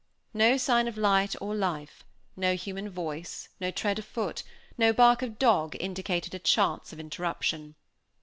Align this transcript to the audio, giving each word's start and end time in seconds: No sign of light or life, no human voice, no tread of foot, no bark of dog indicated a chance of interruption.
No 0.33 0.57
sign 0.57 0.87
of 0.87 0.97
light 0.97 1.35
or 1.39 1.53
life, 1.53 2.03
no 2.35 2.55
human 2.55 2.89
voice, 2.89 3.49
no 3.59 3.69
tread 3.69 3.99
of 3.99 4.05
foot, 4.05 4.41
no 4.75 4.91
bark 4.91 5.21
of 5.21 5.37
dog 5.37 5.77
indicated 5.79 6.33
a 6.33 6.39
chance 6.39 6.91
of 6.91 6.99
interruption. 6.99 7.75